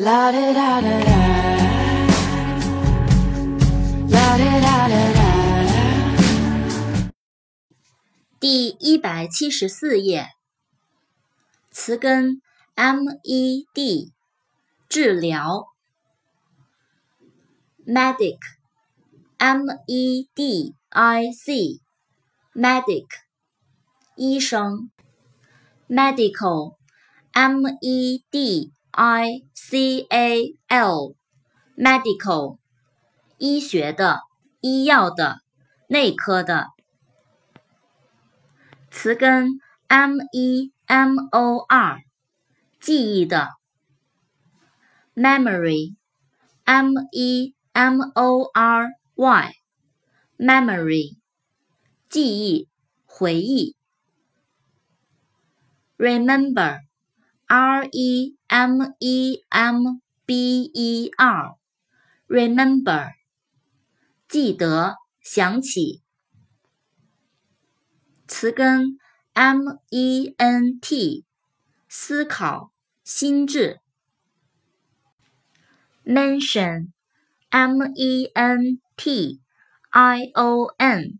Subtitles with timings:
[0.00, 1.16] La da da da da.
[4.14, 5.28] La da da da da.
[8.38, 10.28] 第一百七十四页，
[11.72, 12.40] 词根
[12.76, 14.12] med
[14.88, 15.66] 治疗
[17.84, 18.38] ，medic
[19.38, 21.80] m e d i c
[22.54, 23.08] medic
[24.14, 24.92] 医生
[25.88, 26.76] ，medical
[27.32, 28.70] m e d
[29.00, 31.14] i c a l
[31.76, 32.58] medical
[33.38, 34.22] 医学的、
[34.60, 35.36] 医药的、
[35.86, 36.66] 内科的。
[38.90, 42.02] 词根 m e m o r
[42.80, 43.50] 记忆的
[45.14, 45.94] ，memory
[46.64, 49.52] m e m o r y
[50.36, 51.16] memory
[52.08, 52.68] 记忆、
[53.06, 53.76] 回忆。
[55.96, 56.87] remember
[57.47, 61.55] r e m e m b e r
[62.27, 63.11] remember
[64.33, 66.01] 记得、想起。
[68.27, 68.97] 词根
[69.33, 71.23] m e n t
[71.87, 72.71] 思考、
[73.03, 73.79] 心智。
[76.03, 76.91] mention
[77.51, 79.39] m e n t
[79.91, 81.19] i o n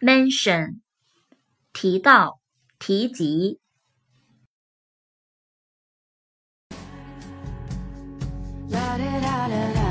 [0.00, 0.80] mention
[1.72, 2.40] 提到、
[2.78, 3.58] 提及。
[8.75, 9.84] Da da da da.